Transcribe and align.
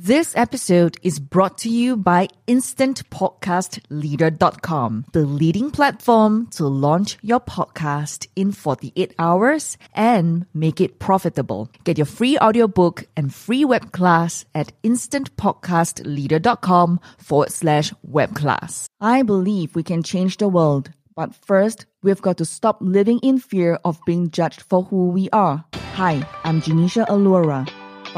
This 0.00 0.36
episode 0.36 0.96
is 1.02 1.18
brought 1.18 1.58
to 1.58 1.68
you 1.68 1.96
by 1.96 2.28
InstantPodcastLeader.com, 2.46 5.06
the 5.10 5.26
leading 5.26 5.72
platform 5.72 6.46
to 6.52 6.68
launch 6.68 7.18
your 7.20 7.40
podcast 7.40 8.28
in 8.36 8.52
48 8.52 9.12
hours 9.18 9.76
and 9.92 10.46
make 10.54 10.80
it 10.80 11.00
profitable. 11.00 11.68
Get 11.82 11.98
your 11.98 12.06
free 12.06 12.38
audiobook 12.38 13.06
and 13.16 13.34
free 13.34 13.64
web 13.64 13.90
class 13.90 14.44
at 14.54 14.70
InstantPodcastLeader.com 14.84 17.00
forward 17.18 17.50
slash 17.50 17.92
web 18.04 18.36
class. 18.36 18.86
I 19.00 19.24
believe 19.24 19.74
we 19.74 19.82
can 19.82 20.04
change 20.04 20.36
the 20.36 20.46
world, 20.46 20.92
but 21.16 21.34
first, 21.34 21.86
we've 22.04 22.22
got 22.22 22.36
to 22.36 22.44
stop 22.44 22.78
living 22.80 23.18
in 23.18 23.40
fear 23.40 23.80
of 23.84 23.98
being 24.06 24.30
judged 24.30 24.62
for 24.62 24.84
who 24.84 25.08
we 25.08 25.28
are. 25.30 25.64
Hi, 25.94 26.24
I'm 26.44 26.62
Genecia 26.62 27.04
Alluora 27.08 27.66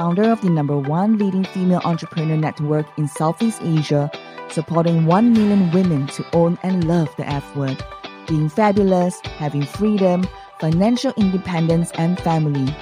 founder 0.01 0.31
of 0.33 0.41
the 0.41 0.49
number 0.49 0.79
one 0.79 1.19
leading 1.19 1.45
female 1.45 1.83
entrepreneur 1.85 2.35
network 2.35 2.87
in 2.97 3.07
Southeast 3.07 3.61
Asia, 3.63 4.11
supporting 4.49 5.05
1 5.05 5.35
million 5.35 5.71
women 5.73 6.07
to 6.07 6.25
own 6.33 6.59
and 6.63 6.89
love 6.89 7.15
the 7.19 7.29
F 7.29 7.55
word, 7.55 7.85
being 8.27 8.49
fabulous, 8.49 9.21
having 9.37 9.61
freedom, 9.61 10.27
financial 10.59 11.13
independence, 11.19 11.91
and 11.99 12.19
family. 12.19 12.75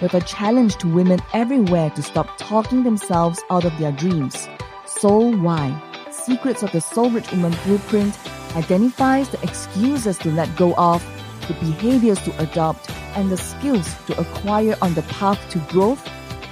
With 0.00 0.14
a 0.14 0.22
challenge 0.22 0.76
to 0.76 0.88
women 0.88 1.20
everywhere 1.34 1.90
to 1.90 2.02
stop 2.02 2.38
talking 2.38 2.84
themselves 2.84 3.38
out 3.50 3.66
of 3.66 3.76
their 3.78 3.92
dreams. 3.92 4.48
Soul 4.86 5.36
Why 5.36 5.78
Secrets 6.10 6.62
of 6.62 6.72
the 6.72 6.80
Soul 6.80 7.10
Rich 7.10 7.32
Woman 7.32 7.54
Blueprint 7.66 8.18
identifies 8.56 9.28
the 9.28 9.42
excuses 9.42 10.16
to 10.20 10.30
let 10.30 10.56
go 10.56 10.72
of, 10.76 11.04
the 11.48 11.54
behaviors 11.60 12.22
to 12.22 12.32
adopt, 12.42 12.88
and 13.14 13.30
the 13.30 13.36
skills 13.36 13.94
to 14.06 14.18
acquire 14.18 14.74
on 14.80 14.94
the 14.94 15.02
path 15.02 15.38
to 15.50 15.58
growth 15.68 16.02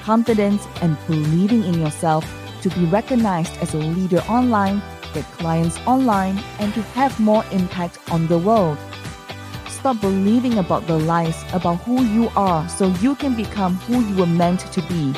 confidence, 0.05 0.67
and 0.83 0.99
believing 1.07 1.65
in 1.65 1.81
yourself 1.81 2.25
to 2.61 2.69
be 2.71 2.85
recognized 2.85 3.57
as 3.63 3.73
a 3.75 3.79
leader 3.79 4.21
online, 4.29 4.83
get 5.15 5.25
clients 5.39 5.79
online, 5.87 6.39
and 6.59 6.75
to 6.75 6.83
have 6.93 7.19
more 7.19 7.43
impact 7.53 7.99
on 8.11 8.27
the 8.27 8.39
world. 8.39 8.77
Stop 9.69 10.01
believing 10.03 10.59
about 10.59 10.87
the 10.87 10.99
lies 10.99 11.43
about 11.55 11.77
who 11.85 12.05
you 12.05 12.31
are 12.37 12.69
so 12.69 12.89
you 13.01 13.15
can 13.15 13.35
become 13.35 13.77
who 13.87 14.05
you 14.05 14.17
were 14.17 14.27
meant 14.27 14.61
to 14.73 14.83
be. 14.83 15.15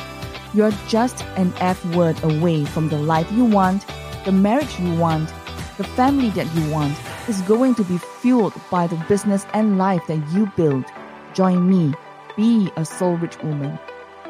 You're 0.53 0.73
just 0.87 1.23
an 1.35 1.53
F 1.59 1.83
word 1.93 2.21
away 2.23 2.63
from 2.63 2.87
the 2.87 2.97
life 2.97 3.29
you 3.33 3.43
want, 3.43 3.85
the 4.23 4.31
marriage 4.31 4.79
you 4.79 4.93
want, 4.95 5.29
the 5.77 5.83
family 5.83 6.29
that 6.29 6.53
you 6.55 6.71
want 6.71 6.97
is 7.27 7.41
going 7.41 7.75
to 7.75 7.83
be 7.83 7.97
fueled 7.97 8.53
by 8.71 8.87
the 8.87 8.95
business 9.07 9.45
and 9.53 9.77
life 9.77 10.05
that 10.07 10.25
you 10.31 10.51
build. 10.55 10.85
Join 11.33 11.69
me. 11.69 11.93
Be 12.35 12.71
a 12.77 12.85
soul 12.85 13.17
rich 13.17 13.37
woman. 13.43 13.77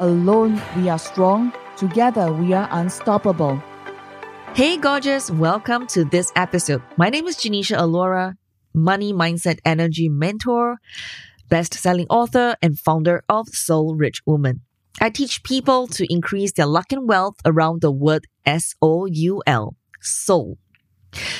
Alone 0.00 0.62
we 0.76 0.88
are 0.88 0.98
strong, 0.98 1.52
together 1.76 2.32
we 2.32 2.52
are 2.52 2.68
unstoppable. 2.70 3.60
Hey, 4.54 4.76
gorgeous, 4.76 5.28
welcome 5.28 5.88
to 5.88 6.04
this 6.04 6.30
episode. 6.36 6.82
My 6.96 7.08
name 7.08 7.26
is 7.26 7.36
Genecia 7.36 7.76
Alluora, 7.76 8.34
money 8.72 9.12
mindset 9.12 9.58
energy 9.64 10.08
mentor, 10.08 10.76
best 11.48 11.74
selling 11.74 12.06
author, 12.10 12.54
and 12.62 12.78
founder 12.78 13.24
of 13.28 13.48
Soul 13.48 13.96
Rich 13.96 14.22
Woman. 14.24 14.60
I 15.00 15.10
teach 15.10 15.42
people 15.42 15.88
to 15.88 16.06
increase 16.08 16.52
their 16.52 16.66
luck 16.66 16.92
and 16.92 17.08
wealth 17.08 17.34
around 17.44 17.80
the 17.80 17.90
word 17.90 18.24
S 18.46 18.74
O 18.80 19.06
U 19.06 19.42
L, 19.48 19.74
soul. 20.00 20.58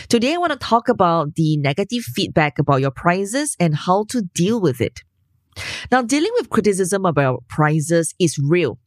Today, 0.09 0.34
I 0.34 0.39
want 0.39 0.53
to 0.53 0.59
talk 0.59 0.89
about 0.89 1.37
the 1.37 1.59
negative 1.59 2.03
feedback 2.03 2.59
about 2.59 2.81
your 2.81 2.91
prices 2.91 3.55
and 3.61 3.77
how 3.77 4.06
to 4.09 4.22
deal 4.22 4.61
with 4.61 4.81
it. 4.81 5.03
Now, 5.91 6.03
dealing 6.03 6.31
with 6.34 6.51
criticism 6.51 7.05
about 7.05 7.45
prices 7.48 8.14
is 8.19 8.39
real 8.39 8.78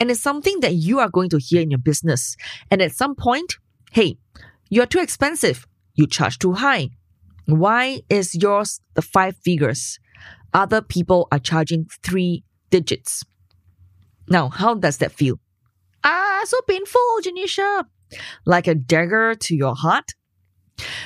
and 0.00 0.10
it's 0.10 0.20
something 0.20 0.60
that 0.60 0.74
you 0.74 0.98
are 0.98 1.08
going 1.08 1.28
to 1.30 1.38
hear 1.38 1.60
in 1.60 1.70
your 1.70 1.78
business. 1.78 2.36
And 2.70 2.82
at 2.82 2.92
some 2.92 3.14
point, 3.14 3.56
hey, 3.92 4.16
you're 4.68 4.86
too 4.86 5.00
expensive. 5.00 5.66
You 5.94 6.06
charge 6.06 6.38
too 6.38 6.54
high. 6.54 6.90
Why 7.46 8.02
is 8.08 8.34
yours 8.34 8.80
the 8.94 9.02
five 9.02 9.36
figures? 9.44 9.98
Other 10.54 10.80
people 10.80 11.28
are 11.30 11.38
charging 11.38 11.86
three 12.02 12.44
digits. 12.70 13.22
Now, 14.28 14.48
how 14.48 14.74
does 14.74 14.98
that 14.98 15.12
feel? 15.12 15.38
Ah, 16.04 16.40
so 16.44 16.58
painful, 16.68 17.00
Genecia. 17.22 17.84
Like 18.44 18.66
a 18.66 18.74
dagger 18.74 19.34
to 19.34 19.54
your 19.54 19.74
heart. 19.74 20.10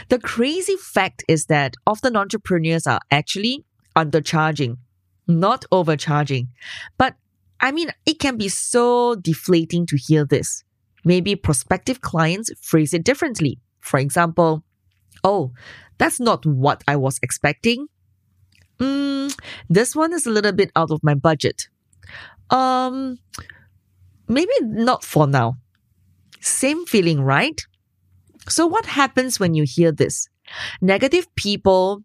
The 0.09 0.19
crazy 0.19 0.77
fact 0.77 1.25
is 1.29 1.47
that 1.47 1.75
often 1.87 2.17
entrepreneurs 2.17 2.87
are 2.87 3.01
actually 3.11 3.65
undercharging 3.95 4.77
not 5.27 5.65
overcharging. 5.73 6.49
But 6.99 7.15
I 7.61 7.73
mean, 7.73 7.91
it 8.05 8.19
can 8.19 8.37
be 8.37 8.49
so 8.49 9.15
deflating 9.17 9.87
to 9.87 9.97
hear 9.97 10.25
this. 10.25 10.63
Maybe 11.05 11.37
prospective 11.37 12.01
clients 12.01 12.51
phrase 12.61 12.93
it 12.93 13.05
differently. 13.05 13.61
For 13.81 13.99
example, 13.99 14.65
oh, 15.25 15.53
that's 15.99 16.21
not 16.21 16.45
what 16.45 16.83
I 16.87 16.97
was 16.97 17.19
expecting. 17.23 17.87
Mm, 18.79 19.35
this 19.71 19.97
one 19.97 20.13
is 20.13 20.27
a 20.27 20.31
little 20.31 20.53
bit 20.53 20.71
out 20.77 20.91
of 20.91 21.03
my 21.03 21.15
budget. 21.15 21.69
Um, 22.51 23.19
maybe 24.29 24.53
not 24.61 25.05
for 25.05 25.27
now. 25.27 25.55
Same 26.41 26.85
feeling, 26.87 27.23
right? 27.23 27.61
So 28.49 28.67
what 28.67 28.87
happens 28.87 29.41
when 29.41 29.55
you 29.55 29.65
hear 29.67 29.91
this? 29.91 30.29
Negative 30.81 31.27
people 31.35 32.03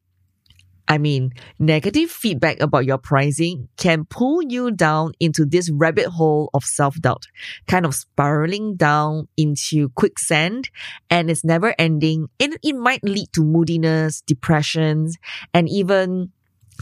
I 0.88 0.98
mean, 0.98 1.32
negative 1.60 2.12
feedback 2.12 2.60
about 2.60 2.86
your 2.86 2.98
pricing 2.98 3.70
can 3.78 4.06
pull 4.06 4.42
you 4.42 4.72
down 4.72 5.14
into 5.20 5.46
this 5.46 5.70
rabbit 5.72 6.08
hole 6.08 6.50
of 6.54 6.64
self-doubt, 6.64 7.28
kind 7.68 7.86
of 7.86 7.96
spiraling 7.96 8.76
down 8.76 9.28
into 9.38 9.90
quicksand 9.90 10.70
and 11.10 11.30
it's 11.32 11.44
never 11.44 11.74
ending. 11.80 12.28
And 12.40 12.58
it 12.64 12.76
might 12.76 13.04
lead 13.04 13.32
to 13.34 13.44
moodiness, 13.44 14.22
depressions, 14.22 15.18
and 15.54 15.70
even 15.70 16.32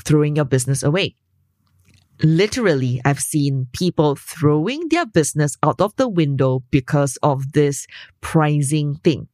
throwing 0.04 0.36
your 0.36 0.46
business 0.46 0.82
away. 0.82 1.16
Literally, 2.22 3.02
I've 3.06 3.20
seen 3.20 3.68
people 3.72 4.16
throwing 4.16 4.90
their 4.90 5.06
business 5.06 5.56
out 5.64 5.80
of 5.80 5.96
the 5.96 6.10
window 6.10 6.64
because 6.70 7.18
of 7.24 7.54
this 7.54 7.88
pricing 8.22 8.96
thing 8.96 9.30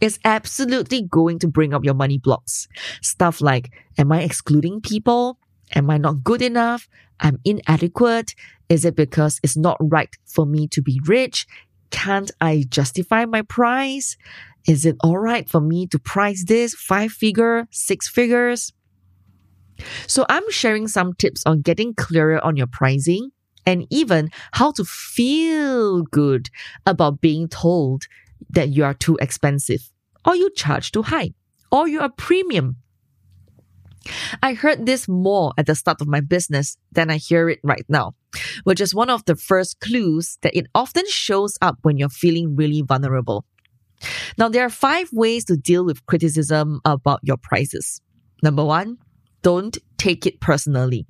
is 0.00 0.18
absolutely 0.24 1.02
going 1.02 1.38
to 1.40 1.48
bring 1.48 1.72
up 1.72 1.84
your 1.84 1.94
money 1.94 2.18
blocks. 2.18 2.68
Stuff 3.02 3.40
like, 3.40 3.72
am 3.98 4.12
I 4.12 4.22
excluding 4.22 4.80
people? 4.80 5.38
Am 5.74 5.90
I 5.90 5.98
not 5.98 6.24
good 6.24 6.42
enough? 6.42 6.88
I'm 7.20 7.38
inadequate. 7.44 8.34
Is 8.68 8.84
it 8.84 8.96
because 8.96 9.40
it's 9.42 9.56
not 9.56 9.76
right 9.80 10.14
for 10.26 10.46
me 10.46 10.68
to 10.68 10.82
be 10.82 11.00
rich? 11.06 11.46
Can't 11.90 12.30
I 12.40 12.64
justify 12.68 13.24
my 13.24 13.42
price? 13.42 14.16
Is 14.66 14.84
it 14.84 14.96
all 15.00 15.18
right 15.18 15.48
for 15.48 15.60
me 15.60 15.86
to 15.88 15.98
price 15.98 16.44
this 16.44 16.74
five 16.74 17.12
figure, 17.12 17.68
six 17.70 18.08
figures? 18.08 18.72
So 20.06 20.24
I'm 20.28 20.48
sharing 20.50 20.88
some 20.88 21.14
tips 21.14 21.42
on 21.46 21.60
getting 21.60 21.94
clearer 21.94 22.42
on 22.44 22.56
your 22.56 22.66
pricing 22.66 23.30
and 23.66 23.86
even 23.90 24.30
how 24.52 24.72
to 24.72 24.84
feel 24.84 26.02
good 26.02 26.50
about 26.86 27.20
being 27.20 27.48
told 27.48 28.04
that 28.50 28.70
you 28.70 28.84
are 28.84 28.94
too 28.94 29.16
expensive, 29.20 29.90
or 30.24 30.36
you 30.36 30.50
charge 30.54 30.92
too 30.92 31.02
high, 31.02 31.34
or 31.70 31.88
you 31.88 32.00
are 32.00 32.10
premium. 32.10 32.76
I 34.42 34.54
heard 34.54 34.86
this 34.86 35.08
more 35.08 35.52
at 35.56 35.66
the 35.66 35.74
start 35.74 36.00
of 36.00 36.08
my 36.08 36.20
business 36.20 36.76
than 36.92 37.10
I 37.10 37.16
hear 37.16 37.48
it 37.48 37.60
right 37.62 37.84
now, 37.88 38.14
which 38.64 38.80
is 38.80 38.94
one 38.94 39.10
of 39.10 39.24
the 39.24 39.36
first 39.36 39.80
clues 39.80 40.38
that 40.42 40.56
it 40.56 40.66
often 40.74 41.04
shows 41.08 41.56
up 41.62 41.78
when 41.82 41.96
you're 41.96 42.08
feeling 42.08 42.54
really 42.54 42.82
vulnerable. 42.82 43.44
Now, 44.36 44.48
there 44.48 44.64
are 44.64 44.70
five 44.70 45.08
ways 45.12 45.44
to 45.46 45.56
deal 45.56 45.84
with 45.84 46.04
criticism 46.06 46.80
about 46.84 47.20
your 47.22 47.38
prices. 47.38 48.02
Number 48.42 48.64
one, 48.64 48.98
don't 49.42 49.78
take 49.96 50.26
it 50.26 50.40
personally. 50.40 51.06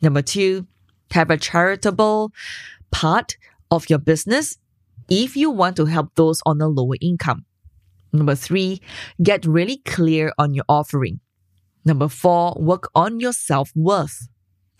Number 0.00 0.22
two, 0.22 0.66
have 1.10 1.30
a 1.30 1.36
charitable 1.36 2.32
part 2.90 3.36
of 3.70 3.90
your 3.90 3.98
business 3.98 4.56
if 5.08 5.36
you 5.36 5.50
want 5.50 5.76
to 5.76 5.86
help 5.86 6.14
those 6.14 6.40
on 6.46 6.60
a 6.60 6.68
lower 6.68 6.96
income. 7.00 7.44
Number 8.12 8.34
three, 8.34 8.80
get 9.22 9.44
really 9.44 9.78
clear 9.84 10.32
on 10.38 10.54
your 10.54 10.64
offering. 10.68 11.20
Number 11.84 12.08
four, 12.08 12.54
work 12.58 12.90
on 12.94 13.20
your 13.20 13.32
self 13.32 13.70
worth. 13.74 14.28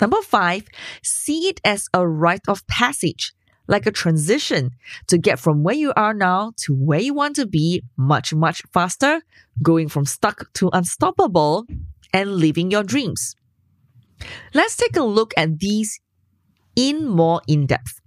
Number 0.01 0.23
five, 0.23 0.65
see 1.03 1.49
it 1.49 1.61
as 1.65 1.89
a 1.93 2.07
rite 2.07 2.49
of 2.49 2.67
passage, 2.67 3.33
like 3.67 3.87
a 3.87 3.91
transition 3.91 4.71
to 5.09 5.19
get 5.19 5.39
from 5.39 5.63
where 5.63 5.75
you 5.75 5.93
are 5.97 6.15
now 6.15 6.53
to 6.65 6.75
where 6.75 7.01
you 7.01 7.15
want 7.15 7.37
to 7.37 7.47
be 7.47 7.83
much, 7.97 8.33
much 8.33 8.63
faster, 8.73 9.23
going 9.63 9.89
from 9.89 10.07
stuck 10.07 10.53
to 10.55 10.71
unstoppable 10.73 11.67
and 12.13 12.37
living 12.37 12.71
your 12.71 12.85
dreams. 12.85 13.35
Let's 14.55 14.77
take 14.77 14.97
a 14.97 15.03
look 15.03 15.35
at 15.37 15.59
these 15.59 16.01
in 16.77 17.07
more 17.07 17.41
in 17.47 17.67
depth. 17.67 18.01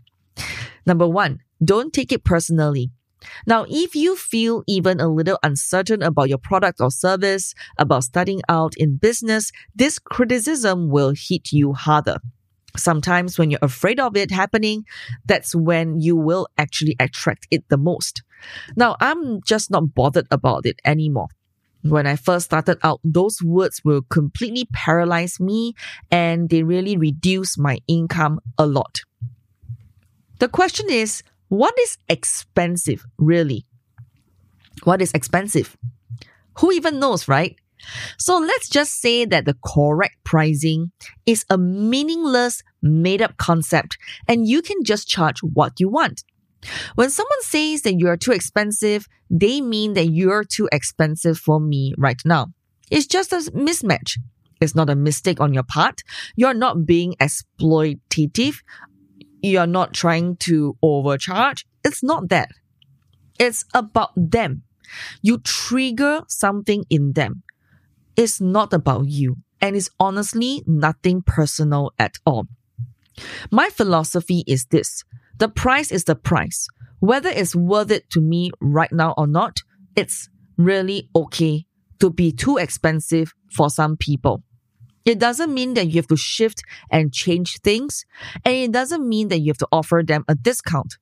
Number 0.85 1.07
one, 1.07 1.39
don't 1.63 1.93
take 1.93 2.11
it 2.11 2.23
personally. 2.23 2.91
Now, 3.45 3.65
if 3.69 3.95
you 3.95 4.15
feel 4.15 4.63
even 4.67 4.99
a 4.99 5.07
little 5.07 5.37
uncertain 5.43 6.01
about 6.01 6.29
your 6.29 6.39
product 6.39 6.81
or 6.81 6.89
service, 6.89 7.53
about 7.77 8.03
starting 8.03 8.41
out 8.49 8.75
in 8.77 8.97
business, 8.97 9.51
this 9.75 9.99
criticism 9.99 10.89
will 10.89 11.13
hit 11.15 11.51
you 11.51 11.73
harder. 11.73 12.17
Sometimes 12.77 13.37
when 13.37 13.51
you're 13.51 13.59
afraid 13.61 13.99
of 13.99 14.15
it 14.15 14.31
happening, 14.31 14.85
that's 15.25 15.53
when 15.53 15.99
you 15.99 16.15
will 16.15 16.47
actually 16.57 16.95
attract 16.99 17.47
it 17.51 17.67
the 17.69 17.77
most. 17.77 18.23
Now, 18.75 18.95
I'm 18.99 19.41
just 19.43 19.69
not 19.69 19.93
bothered 19.93 20.27
about 20.31 20.65
it 20.65 20.79
anymore. 20.85 21.27
When 21.83 22.05
I 22.05 22.15
first 22.15 22.45
started 22.45 22.77
out, 22.83 23.01
those 23.03 23.41
words 23.41 23.81
will 23.83 24.03
completely 24.03 24.67
paralyze 24.71 25.39
me 25.39 25.73
and 26.11 26.49
they 26.49 26.63
really 26.63 26.95
reduce 26.95 27.57
my 27.57 27.79
income 27.87 28.39
a 28.57 28.65
lot. 28.65 29.01
The 30.39 30.47
question 30.47 30.89
is, 30.89 31.23
what 31.51 31.77
is 31.77 31.97
expensive 32.07 33.05
really? 33.17 33.65
What 34.85 35.01
is 35.01 35.11
expensive? 35.11 35.75
Who 36.59 36.71
even 36.71 36.97
knows, 36.97 37.27
right? 37.27 37.57
So 38.17 38.37
let's 38.37 38.69
just 38.69 39.01
say 39.01 39.25
that 39.25 39.43
the 39.43 39.57
correct 39.65 40.15
pricing 40.23 40.93
is 41.25 41.43
a 41.49 41.57
meaningless, 41.57 42.63
made 42.81 43.21
up 43.21 43.35
concept 43.35 43.97
and 44.29 44.47
you 44.47 44.61
can 44.61 44.85
just 44.85 45.09
charge 45.09 45.39
what 45.41 45.73
you 45.77 45.89
want. 45.89 46.23
When 46.95 47.09
someone 47.09 47.41
says 47.41 47.81
that 47.81 47.99
you're 47.99 48.15
too 48.15 48.31
expensive, 48.31 49.05
they 49.29 49.59
mean 49.59 49.91
that 49.95 50.07
you're 50.07 50.45
too 50.45 50.69
expensive 50.71 51.37
for 51.37 51.59
me 51.59 51.93
right 51.97 52.21
now. 52.23 52.47
It's 52.89 53.07
just 53.07 53.33
a 53.33 53.51
mismatch. 53.51 54.17
It's 54.61 54.75
not 54.75 54.89
a 54.89 54.95
mistake 54.95 55.41
on 55.41 55.53
your 55.53 55.63
part. 55.63 56.01
You're 56.37 56.53
not 56.53 56.85
being 56.85 57.15
exploitative. 57.19 58.55
You're 59.41 59.67
not 59.67 59.93
trying 59.93 60.37
to 60.37 60.77
overcharge. 60.81 61.65
It's 61.83 62.03
not 62.03 62.29
that. 62.29 62.49
It's 63.39 63.65
about 63.73 64.11
them. 64.15 64.63
You 65.21 65.39
trigger 65.39 66.23
something 66.27 66.85
in 66.89 67.13
them. 67.13 67.43
It's 68.15 68.41
not 68.41 68.73
about 68.73 69.07
you. 69.07 69.37
And 69.61 69.75
it's 69.75 69.89
honestly 69.99 70.63
nothing 70.65 71.21
personal 71.21 71.93
at 71.97 72.17
all. 72.25 72.47
My 73.51 73.69
philosophy 73.69 74.43
is 74.47 74.65
this 74.65 75.03
the 75.37 75.49
price 75.49 75.91
is 75.91 76.03
the 76.03 76.15
price. 76.15 76.67
Whether 76.99 77.29
it's 77.29 77.55
worth 77.55 77.89
it 77.91 78.09
to 78.11 78.21
me 78.21 78.51
right 78.59 78.91
now 78.91 79.13
or 79.17 79.27
not, 79.27 79.57
it's 79.95 80.29
really 80.57 81.09
okay 81.15 81.65
to 81.99 82.09
be 82.09 82.31
too 82.31 82.57
expensive 82.57 83.33
for 83.51 83.69
some 83.69 83.97
people. 83.97 84.43
It 85.05 85.19
doesn't 85.19 85.53
mean 85.53 85.73
that 85.73 85.87
you 85.87 85.95
have 85.95 86.07
to 86.07 86.17
shift 86.17 86.63
and 86.89 87.13
change 87.13 87.59
things, 87.61 88.05
and 88.45 88.55
it 88.55 88.71
doesn't 88.71 89.07
mean 89.07 89.29
that 89.29 89.39
you 89.39 89.49
have 89.49 89.57
to 89.59 89.67
offer 89.71 90.03
them 90.05 90.23
a 90.27 90.35
discount. 90.35 90.97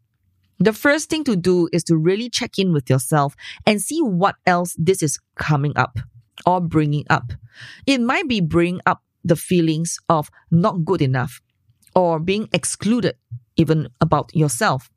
The 0.60 0.74
first 0.74 1.10
thing 1.10 1.24
to 1.24 1.36
do 1.36 1.70
is 1.72 1.84
to 1.86 1.96
really 1.96 2.30
check 2.30 2.60
in 2.60 2.74
with 2.74 2.90
yourself 2.90 3.36
and 3.66 3.82
see 3.82 4.02
what 4.02 4.36
else 4.46 4.76
this 4.78 5.02
is 5.02 5.20
coming 5.36 5.74
up 5.78 6.00
or 6.46 6.60
bringing 6.60 7.06
up. 7.10 7.32
It 7.86 8.02
might 8.02 8.28
be 8.28 8.42
bringing 8.42 8.82
up 8.86 9.02
the 9.24 9.36
feelings 9.36 9.98
of 10.10 10.30
not 10.52 10.86
good 10.86 11.02
enough 11.02 11.42
or 11.96 12.20
being 12.20 12.50
excluded 12.52 13.16
even 13.56 13.90
about 14.00 14.36
yourself. 14.36 14.90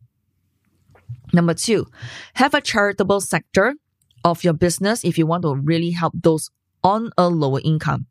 Number 1.32 1.54
two, 1.54 1.86
have 2.34 2.54
a 2.54 2.60
charitable 2.60 3.20
sector 3.20 3.74
of 4.24 4.44
your 4.44 4.52
business 4.52 5.04
if 5.04 5.18
you 5.18 5.26
want 5.26 5.42
to 5.42 5.54
really 5.54 5.90
help 5.90 6.12
those 6.14 6.50
on 6.84 7.10
a 7.16 7.28
lower 7.28 7.60
income. 7.64 8.06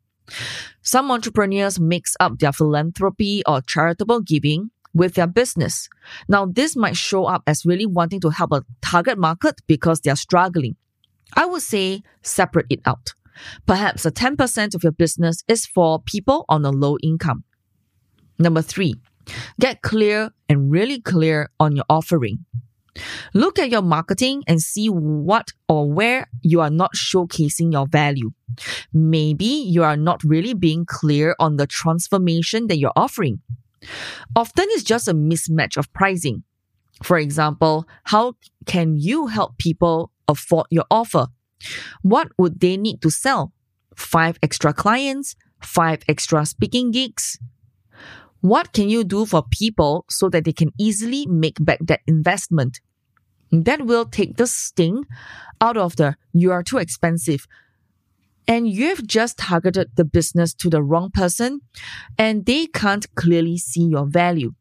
Some 0.82 1.10
entrepreneurs 1.10 1.80
mix 1.80 2.16
up 2.20 2.38
their 2.38 2.52
philanthropy 2.52 3.42
or 3.46 3.60
charitable 3.60 4.20
giving 4.20 4.70
with 4.94 5.14
their 5.14 5.26
business. 5.26 5.88
Now, 6.28 6.46
this 6.46 6.76
might 6.76 6.96
show 6.96 7.24
up 7.24 7.42
as 7.46 7.64
really 7.64 7.86
wanting 7.86 8.20
to 8.20 8.30
help 8.30 8.52
a 8.52 8.64
target 8.82 9.18
market 9.18 9.60
because 9.66 10.00
they 10.00 10.10
are 10.10 10.16
struggling. 10.16 10.76
I 11.34 11.46
would 11.46 11.62
say 11.62 12.02
separate 12.22 12.66
it 12.68 12.80
out. 12.84 13.14
Perhaps 13.66 14.04
a 14.04 14.10
10% 14.10 14.74
of 14.74 14.82
your 14.82 14.92
business 14.92 15.42
is 15.48 15.66
for 15.66 16.02
people 16.02 16.44
on 16.48 16.64
a 16.64 16.70
low 16.70 16.98
income. 17.02 17.44
Number 18.38 18.60
three, 18.60 18.96
Get 19.60 19.82
clear 19.82 20.30
and 20.48 20.70
really 20.70 21.00
clear 21.00 21.50
on 21.60 21.76
your 21.76 21.84
offering. 21.88 22.44
Look 23.34 23.58
at 23.58 23.70
your 23.70 23.82
marketing 23.82 24.42
and 24.46 24.60
see 24.60 24.88
what 24.88 25.48
or 25.68 25.90
where 25.90 26.28
you 26.42 26.60
are 26.60 26.70
not 26.70 26.92
showcasing 26.94 27.72
your 27.72 27.86
value. 27.86 28.30
Maybe 28.92 29.46
you 29.46 29.82
are 29.82 29.96
not 29.96 30.22
really 30.22 30.54
being 30.54 30.84
clear 30.84 31.34
on 31.38 31.56
the 31.56 31.66
transformation 31.66 32.66
that 32.66 32.76
you're 32.76 32.92
offering. 32.94 33.40
Often 34.36 34.66
it's 34.70 34.84
just 34.84 35.08
a 35.08 35.14
mismatch 35.14 35.76
of 35.76 35.92
pricing. 35.92 36.44
For 37.02 37.18
example, 37.18 37.86
how 38.04 38.34
can 38.66 38.96
you 38.96 39.26
help 39.26 39.58
people 39.58 40.12
afford 40.28 40.66
your 40.70 40.84
offer? 40.90 41.26
What 42.02 42.28
would 42.38 42.60
they 42.60 42.76
need 42.76 43.02
to 43.02 43.10
sell? 43.10 43.52
Five 43.96 44.38
extra 44.42 44.72
clients? 44.72 45.34
Five 45.60 46.02
extra 46.08 46.44
speaking 46.46 46.90
gigs? 46.90 47.38
What 48.42 48.72
can 48.72 48.88
you 48.88 49.04
do 49.04 49.24
for 49.24 49.44
people 49.50 50.04
so 50.10 50.28
that 50.28 50.44
they 50.44 50.52
can 50.52 50.72
easily 50.76 51.26
make 51.26 51.64
back 51.64 51.78
that 51.82 52.00
investment? 52.08 52.80
That 53.52 53.86
will 53.86 54.04
take 54.04 54.36
the 54.36 54.48
sting 54.48 55.04
out 55.60 55.76
of 55.76 55.94
the 55.94 56.16
you 56.32 56.50
are 56.50 56.64
too 56.64 56.78
expensive. 56.78 57.46
And 58.48 58.68
you've 58.68 59.06
just 59.06 59.38
targeted 59.38 59.92
the 59.94 60.04
business 60.04 60.54
to 60.54 60.68
the 60.68 60.82
wrong 60.82 61.10
person 61.10 61.60
and 62.18 62.44
they 62.44 62.66
can't 62.66 63.06
clearly 63.14 63.58
see 63.58 63.84
your 63.84 64.06
value. 64.06 64.54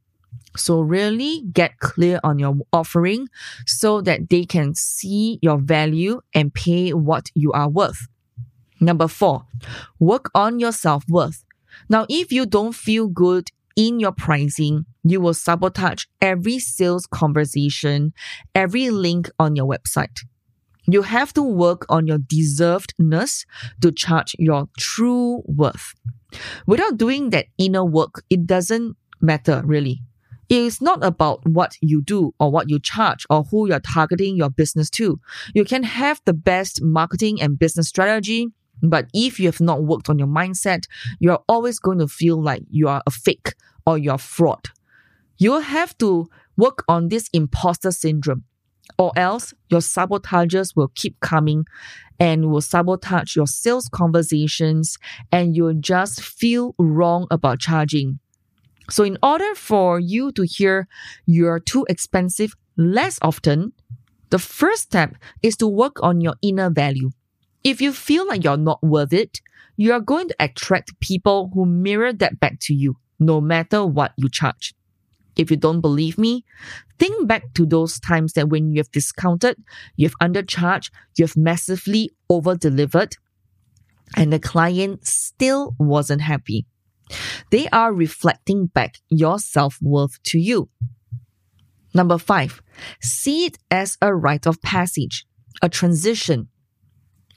So 0.55 0.81
really 0.81 1.41
get 1.51 1.79
clear 1.79 2.19
on 2.23 2.37
your 2.37 2.55
offering 2.71 3.29
so 3.65 4.01
that 4.01 4.29
they 4.29 4.45
can 4.45 4.75
see 4.75 5.39
your 5.41 5.57
value 5.57 6.21
and 6.35 6.53
pay 6.53 6.93
what 6.93 7.31
you 7.33 7.51
are 7.53 7.69
worth. 7.69 8.07
Number 8.79 9.07
four, 9.07 9.45
work 9.99 10.29
on 10.35 10.59
your 10.59 10.71
self 10.71 11.03
worth. 11.09 11.43
Now, 11.89 12.05
if 12.09 12.31
you 12.31 12.45
don't 12.45 12.75
feel 12.75 13.07
good 13.07 13.49
in 13.75 13.99
your 13.99 14.11
pricing, 14.11 14.85
you 15.03 15.21
will 15.21 15.33
sabotage 15.33 16.05
every 16.21 16.59
sales 16.59 17.05
conversation, 17.05 18.13
every 18.53 18.89
link 18.89 19.29
on 19.39 19.55
your 19.55 19.67
website. 19.67 20.19
You 20.87 21.03
have 21.03 21.33
to 21.33 21.43
work 21.43 21.85
on 21.89 22.07
your 22.07 22.17
deservedness 22.17 23.45
to 23.81 23.91
charge 23.91 24.35
your 24.39 24.67
true 24.77 25.43
worth. 25.45 25.93
Without 26.65 26.97
doing 26.97 27.29
that 27.29 27.47
inner 27.57 27.85
work, 27.85 28.23
it 28.29 28.45
doesn't 28.45 28.97
matter 29.21 29.61
really. 29.65 30.01
It 30.49 30.57
is 30.57 30.81
not 30.81 31.01
about 31.01 31.47
what 31.47 31.77
you 31.81 32.01
do 32.01 32.33
or 32.37 32.51
what 32.51 32.69
you 32.69 32.77
charge 32.77 33.25
or 33.29 33.43
who 33.43 33.69
you're 33.69 33.79
targeting 33.79 34.35
your 34.35 34.49
business 34.49 34.89
to. 34.91 35.17
You 35.53 35.63
can 35.63 35.83
have 35.83 36.19
the 36.25 36.33
best 36.33 36.81
marketing 36.81 37.41
and 37.41 37.57
business 37.57 37.87
strategy, 37.87 38.49
but 38.81 39.07
if 39.13 39.39
you 39.39 39.47
have 39.47 39.61
not 39.61 39.83
worked 39.83 40.09
on 40.09 40.19
your 40.19 40.27
mindset, 40.27 40.85
you're 41.19 41.43
always 41.47 41.79
going 41.79 41.99
to 41.99 42.07
feel 42.07 42.41
like 42.41 42.63
you 42.69 42.87
are 42.87 43.01
a 43.05 43.11
fake 43.11 43.53
or 43.85 43.97
you're 43.97 44.17
fraud. 44.17 44.69
You 45.37 45.59
have 45.59 45.97
to 45.99 46.29
work 46.57 46.83
on 46.87 47.09
this 47.09 47.29
imposter 47.33 47.91
syndrome, 47.91 48.43
or 48.97 49.11
else 49.15 49.53
your 49.69 49.81
sabotagers 49.81 50.75
will 50.75 50.91
keep 50.95 51.19
coming 51.19 51.65
and 52.19 52.51
will 52.51 52.61
sabotage 52.61 53.35
your 53.35 53.47
sales 53.47 53.89
conversations, 53.91 54.97
and 55.31 55.55
you'll 55.55 55.73
just 55.73 56.21
feel 56.21 56.75
wrong 56.77 57.25
about 57.31 57.59
charging. 57.59 58.19
So, 58.89 59.03
in 59.03 59.17
order 59.23 59.55
for 59.55 59.99
you 59.99 60.31
to 60.33 60.43
hear 60.43 60.87
you're 61.25 61.59
too 61.59 61.85
expensive 61.89 62.53
less 62.77 63.17
often, 63.21 63.73
the 64.29 64.39
first 64.39 64.83
step 64.83 65.15
is 65.41 65.55
to 65.57 65.67
work 65.67 66.03
on 66.03 66.21
your 66.21 66.35
inner 66.41 66.69
value. 66.69 67.09
If 67.63 67.81
you 67.81 67.93
feel 67.93 68.27
like 68.27 68.43
you're 68.43 68.57
not 68.57 68.81
worth 68.81 69.13
it, 69.13 69.39
you 69.77 69.93
are 69.93 69.99
going 69.99 70.27
to 70.27 70.35
attract 70.39 70.99
people 70.99 71.51
who 71.53 71.65
mirror 71.65 72.13
that 72.13 72.39
back 72.39 72.59
to 72.61 72.73
you, 72.73 72.97
no 73.19 73.39
matter 73.39 73.85
what 73.85 74.13
you 74.17 74.29
charge. 74.29 74.73
If 75.35 75.49
you 75.49 75.57
don't 75.57 75.81
believe 75.81 76.17
me, 76.17 76.43
think 76.99 77.27
back 77.27 77.53
to 77.53 77.65
those 77.65 77.99
times 77.99 78.33
that 78.33 78.49
when 78.49 78.71
you 78.71 78.79
have 78.79 78.91
discounted, 78.91 79.57
you 79.95 80.07
have 80.07 80.17
undercharged, 80.21 80.91
you 81.17 81.25
have 81.25 81.37
massively 81.37 82.11
over 82.29 82.55
delivered, 82.55 83.15
and 84.15 84.33
the 84.33 84.39
client 84.39 85.07
still 85.07 85.75
wasn't 85.79 86.21
happy. 86.21 86.65
They 87.49 87.67
are 87.69 87.93
reflecting 87.93 88.67
back 88.67 88.97
your 89.09 89.39
self 89.39 89.77
worth 89.81 90.21
to 90.23 90.39
you. 90.39 90.69
Number 91.93 92.17
five, 92.17 92.61
see 93.01 93.45
it 93.45 93.57
as 93.69 93.97
a 94.01 94.13
rite 94.15 94.47
of 94.47 94.61
passage, 94.61 95.25
a 95.61 95.69
transition 95.69 96.47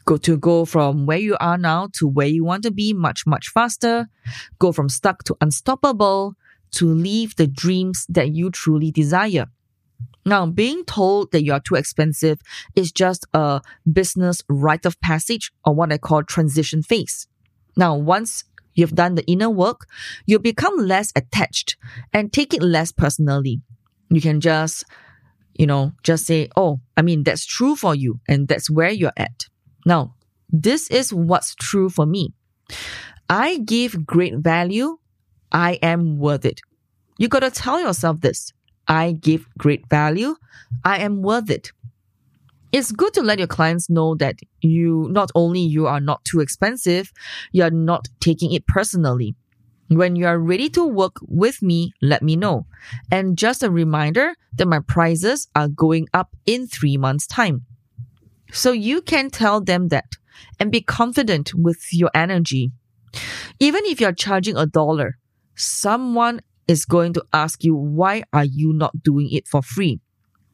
go 0.04 0.16
to 0.18 0.37
go 0.37 0.64
from 0.64 1.06
where 1.06 1.18
you 1.18 1.37
are 1.40 1.58
now 1.58 1.88
to 1.94 2.06
where 2.06 2.26
you 2.26 2.44
want 2.44 2.62
to 2.64 2.70
be 2.70 2.92
much, 2.92 3.26
much 3.26 3.49
faster, 3.49 4.08
go 4.58 4.73
from 4.73 4.88
stuck 4.88 5.25
to 5.25 5.37
unstoppable, 5.40 6.34
to 6.73 6.87
live 6.87 7.37
the 7.37 7.46
dreams 7.46 8.06
that 8.08 8.34
you 8.34 8.50
truly 8.50 8.90
desire. 8.90 9.46
Now, 10.26 10.46
being 10.46 10.84
told 10.84 11.32
that 11.32 11.44
you 11.44 11.52
are 11.52 11.61
too 11.61 11.75
expensive 11.75 12.40
is 12.75 12.90
just 12.90 13.26
a 13.34 13.61
business 13.90 14.42
rite 14.49 14.87
of 14.87 15.00
passage 15.00 15.52
or 15.64 15.75
what 15.75 15.92
I 15.92 15.99
call 15.99 16.23
transition 16.23 16.82
phase. 16.82 17.26
Now, 17.76 17.94
once 17.96 18.44
you've 18.75 18.94
done 18.94 19.16
the 19.16 19.26
inner 19.26 19.50
work, 19.50 19.87
you 20.26 20.38
become 20.38 20.76
less 20.78 21.12
attached 21.14 21.76
and 22.12 22.32
take 22.32 22.54
it 22.54 22.62
less 22.62 22.90
personally. 22.90 23.61
You 24.11 24.20
can 24.20 24.40
just, 24.40 24.84
you 25.54 25.66
know, 25.66 25.92
just 26.02 26.26
say, 26.26 26.49
Oh, 26.56 26.80
I 26.96 27.02
mean, 27.02 27.23
that's 27.23 27.44
true 27.44 27.76
for 27.76 27.94
you 27.94 28.20
and 28.26 28.49
that's 28.49 28.70
where 28.70 28.90
you're 28.90 29.12
at. 29.16 29.46
Now, 29.85 30.14
this 30.50 30.88
is 30.88 31.12
what's 31.12 31.55
true 31.55 31.88
for 31.88 32.07
me. 32.07 32.33
I 33.29 33.59
give 33.59 34.07
great 34.07 34.37
value. 34.38 34.99
I 35.53 35.75
am 35.83 36.19
worth 36.19 36.45
it. 36.45 36.61
You 37.19 37.29
gotta 37.29 37.50
tell 37.50 37.81
yourself 37.81 38.21
this. 38.21 38.53
I 38.88 39.12
give 39.12 39.47
great 39.57 39.88
value. 39.88 40.37
I 40.85 40.99
am 40.99 41.23
worth 41.23 41.50
it. 41.50 41.73
It's 42.73 42.91
good 42.91 43.14
to 43.14 43.23
let 43.23 43.38
your 43.38 43.47
clients 43.47 43.88
know 43.88 44.17
that 44.17 44.37
you 44.61 45.09
not 45.12 45.31
only 45.35 45.61
you 45.61 45.87
are 45.87 46.00
not 46.00 46.25
too 46.25 46.41
expensive, 46.41 47.12
you're 47.53 47.71
not 47.71 48.09
taking 48.21 48.53
it 48.53 48.67
personally. 48.67 49.37
When 49.88 50.17
you 50.17 50.26
are 50.26 50.38
ready 50.38 50.69
to 50.71 50.85
work 50.85 51.17
with 51.23 51.62
me, 51.62 51.93
let 52.03 52.23
me 52.23 52.35
know. 52.37 52.67
And 53.12 53.38
just 53.38 53.62
a 53.62 53.71
reminder 53.71 54.35
that 54.57 54.67
my 54.67 54.81
prices 54.81 55.47
are 55.55 55.69
going 55.69 56.09
up 56.12 56.35
in 56.47 56.67
three 56.67 56.97
months 56.97 57.26
time. 57.26 57.64
So 58.54 58.70
you 58.70 59.02
can 59.02 59.30
tell 59.30 59.61
them 59.61 59.88
that 59.88 60.06
and 60.61 60.70
be 60.70 60.80
confident 60.80 61.52
with 61.54 61.92
your 61.92 62.11
energy. 62.14 62.70
Even 63.58 63.84
if 63.84 64.00
you're 64.00 64.12
charging 64.12 64.56
a 64.56 64.64
dollar, 64.64 65.18
someone 65.56 66.40
is 66.68 66.84
going 66.84 67.12
to 67.14 67.25
ask 67.32 67.64
you, 67.64 67.75
why 67.75 68.23
are 68.32 68.44
you 68.44 68.73
not 68.73 69.02
doing 69.02 69.28
it 69.32 69.49
for 69.49 69.61
free? 69.61 70.00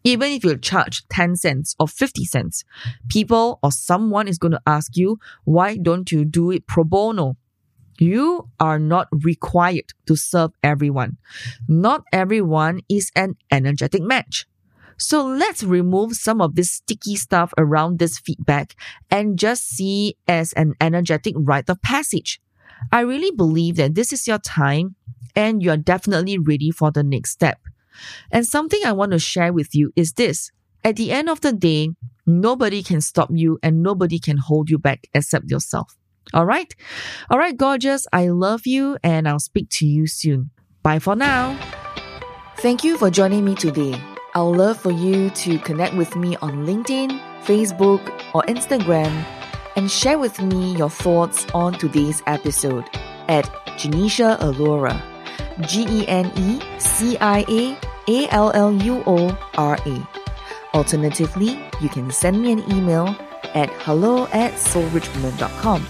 Even 0.03 0.33
if 0.33 0.43
you 0.45 0.57
charge 0.57 1.07
10 1.09 1.37
cents 1.37 1.77
or 1.79 1.87
50 1.87 2.25
cents, 2.25 2.65
people 3.09 3.59
or 3.63 3.71
someone 3.71 4.29
is 4.29 4.39
going 4.39 4.53
to 4.53 4.63
ask 4.67 4.97
you, 4.97 5.19
why 5.45 5.77
don't 5.77 6.11
you 6.11 6.25
do 6.25 6.51
it 6.51 6.67
pro 6.67 6.85
bono? 6.85 7.37
You 7.99 8.49
are 8.59 8.79
not 8.79 9.09
required 9.13 9.93
to 10.07 10.17
serve 10.17 10.53
everyone. 10.63 11.19
Not 11.69 12.05
everyone 12.15 12.81
is 12.89 13.13
an 13.15 13.37
energetic 13.51 14.01
match. 14.01 14.47
So 15.01 15.27
let's 15.27 15.63
remove 15.63 16.13
some 16.13 16.43
of 16.43 16.55
this 16.57 16.71
sticky 16.71 17.17
stuff 17.17 17.55
around 17.57 17.99
this 17.99 18.19
feedback 18.19 18.75
and 19.11 19.39
just 19.39 19.67
see 19.67 20.17
as 20.29 20.53
an 20.53 20.75
energetic 20.79 21.35
rite 21.39 21.71
of 21.71 21.81
passage. 21.81 22.39
I 22.93 23.01
really 23.01 23.35
believe 23.35 23.77
that 23.77 23.95
this 23.95 24.13
is 24.13 24.29
your 24.29 24.39
time 24.39 24.97
and 25.35 25.63
you're 25.63 25.79
definitely 25.79 26.39
ready 26.39 26.71
for 26.71 26.91
the 26.91 27.03
next 27.03 27.31
step. 27.31 27.59
And 28.31 28.47
something 28.47 28.81
I 28.85 28.93
want 28.93 29.13
to 29.13 29.19
share 29.19 29.55
with 29.55 29.75
you 29.75 29.91
is 29.97 30.13
this. 30.13 30.51
At 30.85 30.97
the 30.97 31.13
end 31.13 31.31
of 31.31 31.41
the 31.41 31.53
day, 31.53 31.91
nobody 32.27 32.83
can 32.83 33.01
stop 33.01 33.31
you 33.33 33.59
and 33.63 33.83
nobody 33.83 34.19
can 34.19 34.37
hold 34.37 34.69
you 34.69 34.79
back 34.79 35.07
except 35.15 35.51
yourself. 35.51 35.97
All 36.35 36.45
right? 36.45 36.75
All 37.31 37.39
right, 37.39 37.57
gorgeous. 37.57 38.07
I 38.13 38.29
love 38.29 38.67
you 38.67 38.99
and 39.03 39.27
I'll 39.27 39.41
speak 39.41 39.69
to 39.73 39.87
you 39.87 40.07
soon. 40.07 40.51
Bye 40.83 40.99
for 40.99 41.17
now. 41.17 41.59
Thank 42.59 42.85
you 42.85 42.99
for 42.99 43.11
joining 43.11 43.47
me 43.47 43.55
today. 43.55 43.99
I'd 44.35 44.41
love 44.41 44.79
for 44.79 44.93
you 44.93 45.31
to 45.31 45.59
connect 45.59 45.95
with 45.95 46.15
me 46.15 46.37
on 46.37 46.65
LinkedIn, 46.65 47.21
Facebook, 47.43 48.01
or 48.33 48.43
Instagram 48.43 49.25
and 49.77 49.91
share 49.91 50.19
with 50.19 50.41
me 50.41 50.77
your 50.77 50.91
thoughts 50.91 51.47
on 51.53 51.73
today's 51.75 52.23
episode 52.27 52.85
at 53.29 53.47
Genecia 53.79 54.39
Alluora. 54.39 55.01
G 55.67 55.85
E 55.89 56.07
N 56.09 56.31
E 56.37 56.61
C 56.79 57.19
I 57.19 57.45
A 57.49 57.79
A 58.09 58.29
L 58.31 58.53
L 58.55 58.73
U 58.73 59.03
O 59.07 59.37
R 59.59 59.77
A. 59.85 60.09
Alternatively, 60.75 61.59
you 61.81 61.89
can 61.89 62.11
send 62.11 62.41
me 62.41 62.53
an 62.53 62.63
email 62.71 63.15
at 63.55 63.69
hello 63.83 64.27
at 64.29 64.53
soulrichwoman.com. 64.55 65.87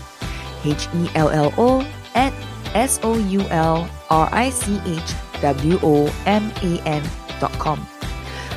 H 0.65 0.89
E 0.95 1.11
L 1.15 1.29
L 1.29 1.53
O 1.59 1.87
at 2.15 2.33
S 2.75 2.99
O 3.03 3.17
U 3.19 3.41
L 3.51 3.89
R 4.09 4.29
I 4.33 4.51
C 4.51 4.81
H 4.87 5.15
W 5.41 5.79
O 5.83 6.13
M 6.27 6.51
A 6.63 6.81
N 6.87 7.03
dot 7.39 7.53
com. 7.59 7.87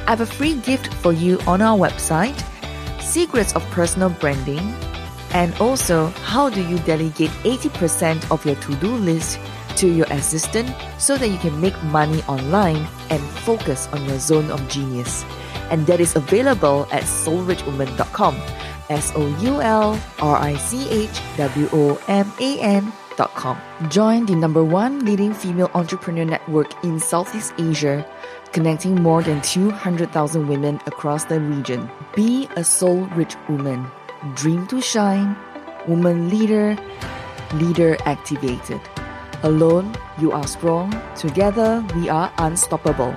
I 0.05 0.11
have 0.11 0.21
a 0.21 0.25
free 0.25 0.55
gift 0.55 0.93
for 0.95 1.13
you 1.13 1.39
on 1.47 1.61
our 1.61 1.77
website 1.77 2.37
Secrets 3.01 3.53
of 3.55 3.63
Personal 3.71 4.09
Branding, 4.09 4.73
and 5.33 5.53
also 5.61 6.07
how 6.25 6.49
do 6.49 6.61
you 6.61 6.77
delegate 6.79 7.29
80% 7.43 8.31
of 8.31 8.45
your 8.45 8.55
to 8.55 8.75
do 8.77 8.95
list 8.95 9.39
to 9.77 9.87
your 9.87 10.07
assistant 10.07 10.73
so 10.97 11.17
that 11.17 11.29
you 11.29 11.37
can 11.37 11.59
make 11.61 11.75
money 11.83 12.21
online 12.23 12.87
and 13.09 13.21
focus 13.45 13.87
on 13.93 14.03
your 14.05 14.19
zone 14.19 14.49
of 14.51 14.67
genius. 14.67 15.23
And 15.69 15.87
that 15.87 15.99
is 15.99 16.15
available 16.15 16.87
at 16.91 17.03
soulrichwoman.com. 17.03 18.35
S 18.89 19.13
O 19.15 19.25
U 19.39 19.61
L 19.61 19.99
R 20.19 20.35
I 20.37 20.55
C 20.57 20.89
H 20.89 21.21
W 21.37 21.69
O 21.71 22.01
M 22.07 22.31
A 22.39 22.59
Join 23.89 24.25
the 24.25 24.35
number 24.35 24.63
one 24.63 25.05
leading 25.05 25.33
female 25.33 25.69
entrepreneur 25.73 26.25
network 26.25 26.83
in 26.83 26.99
Southeast 26.99 27.53
Asia, 27.57 28.05
connecting 28.51 28.95
more 29.01 29.21
than 29.21 29.41
200,000 29.41 30.47
women 30.47 30.79
across 30.85 31.25
the 31.25 31.39
region. 31.39 31.89
Be 32.15 32.47
a 32.55 32.63
soul 32.63 33.05
rich 33.15 33.35
woman. 33.49 33.85
Dream 34.35 34.67
to 34.67 34.81
shine. 34.81 35.35
Woman 35.87 36.29
leader. 36.29 36.77
Leader 37.55 37.97
activated. 38.05 38.81
Alone, 39.43 39.93
you 40.17 40.31
are 40.31 40.47
strong. 40.47 40.89
Together, 41.15 41.85
we 41.95 42.09
are 42.09 42.31
unstoppable. 42.37 43.13